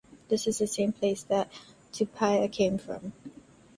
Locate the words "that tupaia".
1.21-2.51